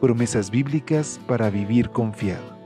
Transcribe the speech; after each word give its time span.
promesas 0.00 0.50
bíblicas 0.50 1.20
para 1.26 1.50
vivir 1.50 1.90
confiado. 1.90 2.58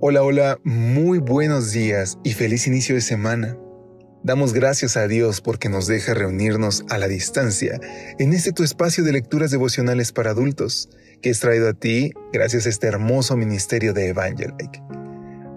Hola, 0.00 0.22
hola, 0.22 0.58
muy 0.64 1.18
buenos 1.18 1.72
días 1.72 2.18
y 2.24 2.32
feliz 2.32 2.66
inicio 2.66 2.94
de 2.94 3.00
semana. 3.00 3.56
Damos 4.22 4.52
gracias 4.52 4.96
a 4.96 5.06
Dios 5.06 5.40
porque 5.40 5.68
nos 5.68 5.86
deja 5.86 6.14
reunirnos 6.14 6.84
a 6.88 6.98
la 6.98 7.08
distancia 7.08 7.80
en 8.18 8.32
este 8.32 8.52
tu 8.52 8.62
espacio 8.62 9.04
de 9.04 9.12
lecturas 9.12 9.50
devocionales 9.50 10.12
para 10.12 10.30
adultos 10.30 10.88
que 11.22 11.30
es 11.30 11.40
traído 11.40 11.68
a 11.68 11.74
ti 11.74 12.12
gracias 12.32 12.66
a 12.66 12.68
este 12.68 12.86
hermoso 12.86 13.36
ministerio 13.36 13.92
de 13.92 14.08
Evangelike. 14.08 14.87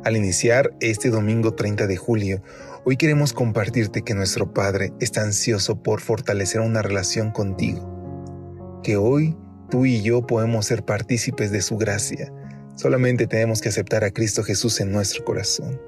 Al 0.03 0.17
iniciar 0.17 0.73
este 0.79 1.11
domingo 1.11 1.53
30 1.53 1.85
de 1.85 1.95
julio, 1.95 2.41
hoy 2.85 2.97
queremos 2.97 3.33
compartirte 3.33 4.01
que 4.01 4.15
nuestro 4.15 4.51
Padre 4.51 4.93
está 4.99 5.21
ansioso 5.21 5.83
por 5.83 6.01
fortalecer 6.01 6.61
una 6.61 6.81
relación 6.81 7.29
contigo, 7.29 8.81
que 8.83 8.97
hoy 8.97 9.37
tú 9.69 9.85
y 9.85 10.01
yo 10.01 10.25
podemos 10.25 10.65
ser 10.65 10.83
partícipes 10.83 11.51
de 11.51 11.61
su 11.61 11.77
gracia. 11.77 12.33
Solamente 12.73 13.27
tenemos 13.27 13.61
que 13.61 13.69
aceptar 13.69 14.03
a 14.03 14.09
Cristo 14.09 14.41
Jesús 14.41 14.79
en 14.81 14.91
nuestro 14.91 15.23
corazón. 15.23 15.79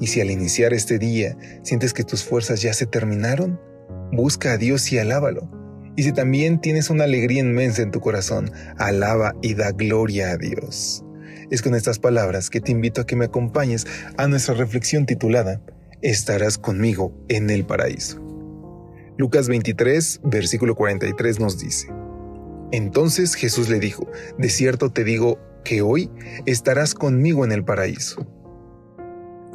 Y 0.00 0.08
si 0.08 0.20
al 0.20 0.32
iniciar 0.32 0.74
este 0.74 0.98
día 0.98 1.36
sientes 1.62 1.92
que 1.92 2.02
tus 2.02 2.24
fuerzas 2.24 2.60
ya 2.62 2.72
se 2.72 2.86
terminaron, 2.86 3.60
busca 4.10 4.54
a 4.54 4.56
Dios 4.56 4.90
y 4.90 4.98
alábalo. 4.98 5.48
Y 5.94 6.02
si 6.02 6.10
también 6.10 6.60
tienes 6.60 6.90
una 6.90 7.04
alegría 7.04 7.42
inmensa 7.42 7.82
en 7.82 7.92
tu 7.92 8.00
corazón, 8.00 8.50
alaba 8.76 9.36
y 9.40 9.54
da 9.54 9.70
gloria 9.70 10.32
a 10.32 10.36
Dios. 10.36 11.04
Es 11.50 11.62
con 11.62 11.74
estas 11.74 11.98
palabras 11.98 12.48
que 12.48 12.60
te 12.60 12.70
invito 12.70 13.00
a 13.00 13.06
que 13.06 13.16
me 13.16 13.24
acompañes 13.24 13.86
a 14.16 14.28
nuestra 14.28 14.54
reflexión 14.54 15.04
titulada 15.04 15.60
Estarás 16.00 16.58
conmigo 16.58 17.12
en 17.28 17.50
el 17.50 17.64
paraíso. 17.64 18.22
Lucas 19.18 19.48
23, 19.48 20.20
versículo 20.24 20.74
43 20.76 21.40
nos 21.40 21.58
dice, 21.58 21.88
Entonces 22.70 23.34
Jesús 23.34 23.68
le 23.68 23.80
dijo, 23.80 24.06
De 24.38 24.48
cierto 24.48 24.92
te 24.92 25.04
digo 25.04 25.38
que 25.64 25.82
hoy 25.82 26.10
estarás 26.46 26.94
conmigo 26.94 27.44
en 27.44 27.52
el 27.52 27.64
paraíso. 27.64 28.26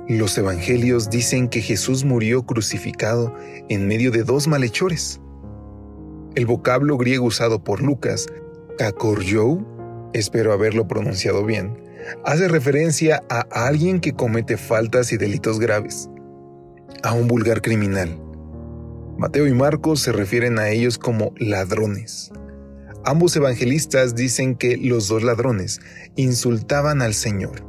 Los 0.08 0.38
evangelios 0.38 1.10
dicen 1.10 1.48
que 1.48 1.62
Jesús 1.62 2.04
murió 2.04 2.46
crucificado 2.46 3.34
en 3.70 3.88
medio 3.88 4.12
de 4.12 4.24
dos 4.24 4.48
malhechores. 4.48 5.20
El 6.36 6.46
vocablo 6.46 6.98
griego 6.98 7.26
usado 7.26 7.64
por 7.64 7.82
Lucas, 7.82 8.28
kakoryou, 8.78 9.66
espero 10.14 10.54
haberlo 10.54 10.88
pronunciado 10.88 11.44
bien, 11.44 11.85
hace 12.24 12.48
referencia 12.48 13.24
a 13.30 13.42
alguien 13.68 14.00
que 14.00 14.14
comete 14.14 14.58
faltas 14.58 15.12
y 15.12 15.18
delitos 15.18 15.60
graves, 15.60 16.10
a 17.04 17.14
un 17.14 17.28
vulgar 17.28 17.62
criminal. 17.62 18.20
Mateo 19.18 19.48
y 19.48 19.54
Marcos 19.54 20.02
se 20.02 20.12
refieren 20.12 20.60
a 20.60 20.70
ellos 20.70 20.98
como 20.98 21.34
ladrones. 21.38 22.32
Ambos 23.06 23.36
evangelistas 23.36 24.16
dicen 24.16 24.56
que 24.56 24.78
los 24.78 25.08
dos 25.08 25.24
ladrones 25.24 25.80
insultaban 26.16 27.02
al 27.02 27.14
Señor. 27.14 27.64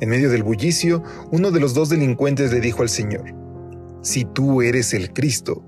En 0.00 0.10
medio 0.10 0.30
del 0.30 0.42
bullicio, 0.42 1.02
uno 1.32 1.50
de 1.50 1.60
los 1.60 1.74
dos 1.74 1.88
delincuentes 1.88 2.52
le 2.52 2.60
dijo 2.60 2.82
al 2.82 2.88
Señor, 2.88 3.34
Si 4.02 4.24
tú 4.24 4.60
eres 4.60 4.92
el 4.92 5.12
Cristo, 5.12 5.64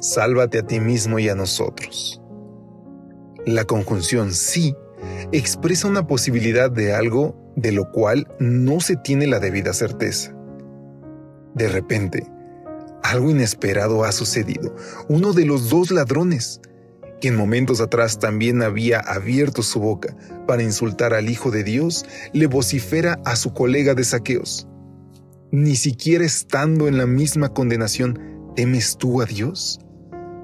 sálvate 0.00 0.58
a 0.58 0.66
ti 0.66 0.78
mismo 0.78 1.18
y 1.18 1.28
a 1.28 1.34
nosotros. 1.34 2.20
La 3.46 3.64
conjunción 3.64 4.34
sí 4.34 4.74
expresa 5.32 5.88
una 5.88 6.06
posibilidad 6.06 6.70
de 6.70 6.92
algo 6.92 7.36
de 7.56 7.72
lo 7.72 7.90
cual 7.90 8.28
no 8.38 8.80
se 8.80 8.96
tiene 8.96 9.26
la 9.26 9.40
debida 9.40 9.72
certeza. 9.72 10.34
De 11.54 11.68
repente, 11.68 12.26
algo 13.02 13.30
inesperado 13.30 14.04
ha 14.04 14.12
sucedido. 14.12 14.74
Uno 15.08 15.32
de 15.32 15.44
los 15.44 15.70
dos 15.70 15.90
ladrones, 15.90 16.60
que 17.20 17.28
en 17.28 17.36
momentos 17.36 17.80
atrás 17.80 18.18
también 18.18 18.62
había 18.62 19.00
abierto 19.00 19.62
su 19.62 19.80
boca 19.80 20.16
para 20.46 20.62
insultar 20.62 21.14
al 21.14 21.28
Hijo 21.28 21.50
de 21.50 21.64
Dios, 21.64 22.04
le 22.32 22.46
vocifera 22.46 23.20
a 23.24 23.36
su 23.36 23.52
colega 23.52 23.94
de 23.94 24.04
saqueos. 24.04 24.68
Ni 25.50 25.76
siquiera 25.76 26.24
estando 26.24 26.88
en 26.88 26.98
la 26.98 27.06
misma 27.06 27.54
condenación, 27.54 28.52
¿temes 28.54 28.96
tú 28.98 29.22
a 29.22 29.24
Dios? 29.24 29.80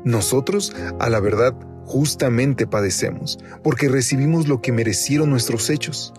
Nosotros, 0.05 0.75
a 0.99 1.11
la 1.11 1.21
verdad, 1.21 1.55
justamente 1.85 2.67
padecemos, 2.67 3.39
porque 3.63 3.89
recibimos 3.89 4.49
lo 4.49 4.61
que 4.61 4.73
merecieron 4.73 5.31
nuestros 5.31 5.71
hechos, 5.71 6.13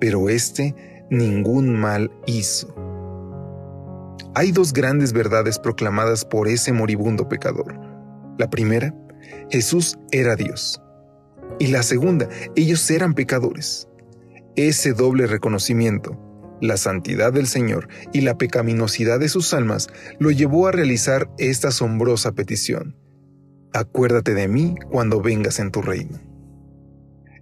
pero 0.00 0.28
éste 0.28 0.74
ningún 1.10 1.78
mal 1.78 2.10
hizo. 2.26 2.74
Hay 4.34 4.50
dos 4.50 4.72
grandes 4.72 5.12
verdades 5.12 5.58
proclamadas 5.58 6.24
por 6.24 6.48
ese 6.48 6.72
moribundo 6.72 7.28
pecador. 7.28 7.78
La 8.38 8.48
primera, 8.48 8.94
Jesús 9.50 9.98
era 10.10 10.36
Dios. 10.36 10.80
Y 11.58 11.66
la 11.66 11.82
segunda, 11.82 12.28
ellos 12.56 12.90
eran 12.90 13.12
pecadores. 13.12 13.88
Ese 14.56 14.94
doble 14.94 15.26
reconocimiento, 15.26 16.18
la 16.62 16.78
santidad 16.78 17.32
del 17.32 17.46
Señor 17.46 17.88
y 18.12 18.22
la 18.22 18.38
pecaminosidad 18.38 19.20
de 19.20 19.28
sus 19.28 19.52
almas, 19.52 19.88
lo 20.18 20.30
llevó 20.30 20.66
a 20.66 20.72
realizar 20.72 21.30
esta 21.36 21.68
asombrosa 21.68 22.32
petición 22.32 23.01
acuérdate 23.72 24.34
de 24.34 24.48
mí 24.48 24.74
cuando 24.90 25.20
vengas 25.20 25.58
en 25.58 25.70
tu 25.70 25.82
reino. 25.82 26.20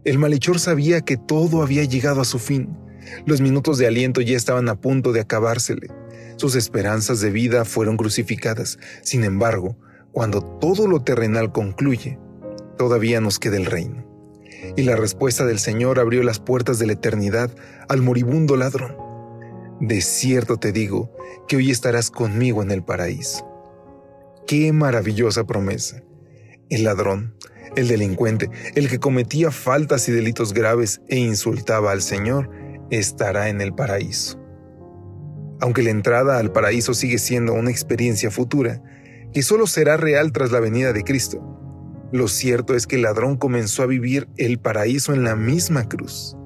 El 0.05 0.19
malhechor 0.19 0.59
sabía 0.59 1.03
que 1.03 1.17
todo 1.17 1.63
había 1.63 1.85
llegado 1.85 2.21
a 2.21 2.25
su 2.25 2.39
fin. 2.39 2.77
Los 3.27 3.41
minutos 3.41 3.79
de 3.79 3.87
aliento 3.87 4.21
ya 4.21 4.37
estaban 4.37 4.69
a 4.69 4.81
punto 4.81 5.13
de 5.13 5.21
acabársele. 5.21 5.89
Sus 6.37 6.55
esperanzas 6.55 7.21
de 7.21 7.31
vida 7.31 7.65
fueron 7.65 7.97
crucificadas. 7.97 8.79
Sin 9.03 9.25
embargo, 9.25 9.77
cuando 10.13 10.43
todo 10.43 10.87
lo 10.87 11.03
terrenal 11.03 11.53
concluye, 11.53 12.19
todavía 12.79 13.21
nos 13.21 13.39
queda 13.39 13.57
el 13.57 13.67
reino. 13.67 14.07
Y 14.77 14.83
la 14.83 14.97
respuesta 14.97 15.45
del 15.45 15.59
Señor 15.59 15.99
abrió 15.99 16.23
las 16.23 16.41
puertas 16.41 16.79
de 16.79 16.87
la 16.87 16.95
eternidad 16.95 17.51
al 17.89 18.01
moribundo 18.01 18.57
ladrón. 18.57 18.97
De 19.81 20.01
cierto 20.01 20.57
te 20.57 20.73
digo 20.73 21.15
que 21.47 21.57
hoy 21.57 21.71
estarás 21.71 22.11
conmigo 22.11 22.63
en 22.63 22.71
el 22.71 22.83
paraíso. 22.83 23.47
Qué 24.47 24.73
maravillosa 24.73 25.45
promesa 25.45 26.03
el 26.71 26.85
ladrón, 26.85 27.35
el 27.77 27.89
delincuente, 27.89 28.49
el 28.75 28.89
que 28.89 28.99
cometía 28.99 29.51
faltas 29.51 30.09
y 30.09 30.13
delitos 30.13 30.55
graves 30.55 31.03
e 31.09 31.19
insultaba 31.19 31.93
al 31.93 32.03
Señor, 32.03 32.51
estará 32.91 33.49
en 33.49 33.61
el 33.61 33.75
paraíso. 33.75 34.41
Aunque 35.61 35.83
la 35.83 35.91
entrada 35.91 36.39
al 36.39 36.53
paraíso 36.53 36.95
sigue 36.95 37.19
siendo 37.19 37.53
una 37.53 37.71
experiencia 37.71 38.31
futura, 38.31 38.83
que 39.33 39.43
solo 39.43 39.67
será 39.67 39.97
real 39.97 40.33
tras 40.33 40.51
la 40.51 40.61
venida 40.61 40.93
de 40.93 41.05
Cristo, 41.05 41.47
lo 42.13 42.27
cierto 42.27 42.75
es 42.75 42.87
que 42.87 42.97
el 42.97 43.03
ladrón 43.03 43.37
comenzó 43.37 43.83
a 43.83 43.87
vivir 43.87 44.29
el 44.37 44.59
paraíso 44.59 45.13
en 45.13 45.23
la 45.23 45.37
misma 45.37 45.89
cruz. 45.89 46.37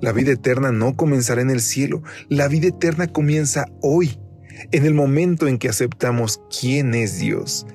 La 0.00 0.12
vida 0.12 0.32
eterna 0.32 0.70
no 0.70 0.94
comenzará 0.94 1.40
en 1.40 1.50
el 1.50 1.60
cielo, 1.60 2.02
la 2.28 2.46
vida 2.48 2.68
eterna 2.68 3.06
comienza 3.08 3.66
hoy, 3.80 4.20
en 4.70 4.84
el 4.84 4.94
momento 4.94 5.48
en 5.48 5.58
que 5.58 5.68
aceptamos 5.68 6.40
quién 6.60 6.94
es 6.94 7.18
Dios 7.18 7.66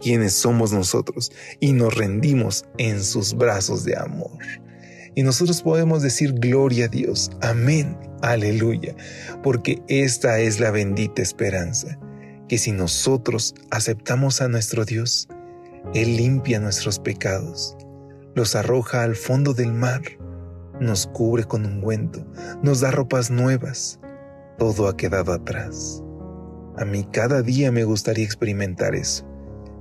quienes 0.00 0.32
somos 0.32 0.72
nosotros 0.72 1.32
y 1.60 1.72
nos 1.72 1.94
rendimos 1.94 2.64
en 2.78 3.02
sus 3.02 3.34
brazos 3.34 3.84
de 3.84 3.96
amor. 3.96 4.38
Y 5.14 5.22
nosotros 5.22 5.62
podemos 5.62 6.02
decir 6.02 6.32
gloria 6.34 6.84
a 6.86 6.88
Dios, 6.88 7.30
amén, 7.40 7.98
aleluya, 8.22 8.94
porque 9.42 9.82
esta 9.88 10.38
es 10.38 10.60
la 10.60 10.70
bendita 10.70 11.22
esperanza, 11.22 11.98
que 12.48 12.58
si 12.58 12.72
nosotros 12.72 13.54
aceptamos 13.70 14.40
a 14.40 14.48
nuestro 14.48 14.84
Dios, 14.84 15.28
Él 15.94 16.16
limpia 16.16 16.60
nuestros 16.60 17.00
pecados, 17.00 17.76
los 18.34 18.54
arroja 18.54 19.02
al 19.02 19.16
fondo 19.16 19.54
del 19.54 19.72
mar, 19.72 20.02
nos 20.80 21.08
cubre 21.08 21.44
con 21.44 21.66
ungüento, 21.66 22.24
nos 22.62 22.80
da 22.80 22.92
ropas 22.92 23.30
nuevas, 23.30 23.98
todo 24.56 24.86
ha 24.86 24.96
quedado 24.96 25.32
atrás. 25.32 26.02
A 26.76 26.84
mí 26.84 27.04
cada 27.12 27.42
día 27.42 27.72
me 27.72 27.82
gustaría 27.82 28.24
experimentar 28.24 28.94
eso 28.94 29.28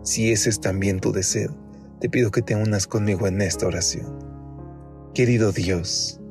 si 0.03 0.31
ese 0.31 0.49
es 0.49 0.59
también 0.59 0.99
tu 0.99 1.11
deseo, 1.11 1.55
te 1.99 2.09
pido 2.09 2.31
que 2.31 2.41
te 2.41 2.55
unas 2.55 2.87
conmigo 2.87 3.27
en 3.27 3.41
esta 3.41 3.67
oración. 3.67 4.19
Querido 5.13 5.51
Dios, 5.51 6.21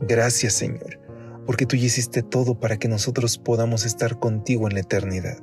gracias 0.00 0.54
Señor, 0.54 1.00
porque 1.46 1.66
tú 1.66 1.76
hiciste 1.76 2.22
todo 2.22 2.58
para 2.58 2.76
que 2.76 2.88
nosotros 2.88 3.38
podamos 3.38 3.84
estar 3.84 4.18
contigo 4.18 4.68
en 4.68 4.74
la 4.74 4.80
eternidad. 4.80 5.38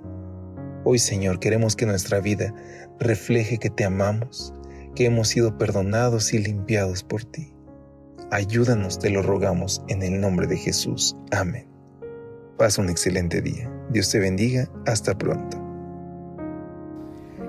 Hoy, 0.85 0.99
Señor, 0.99 1.39
queremos 1.39 1.75
que 1.75 1.85
nuestra 1.85 2.19
vida 2.19 2.53
refleje 2.99 3.57
que 3.57 3.69
te 3.69 3.85
amamos, 3.85 4.53
que 4.95 5.05
hemos 5.05 5.27
sido 5.27 5.57
perdonados 5.57 6.33
y 6.33 6.39
limpiados 6.39 7.03
por 7.03 7.23
ti. 7.23 7.53
Ayúdanos, 8.31 8.99
te 8.99 9.09
lo 9.09 9.21
rogamos, 9.21 9.83
en 9.87 10.03
el 10.03 10.21
nombre 10.21 10.47
de 10.47 10.57
Jesús. 10.57 11.15
Amén. 11.31 11.67
Pasa 12.57 12.81
un 12.81 12.89
excelente 12.89 13.41
día. 13.41 13.71
Dios 13.89 14.11
te 14.11 14.19
bendiga. 14.19 14.69
Hasta 14.85 15.17
pronto. 15.17 15.58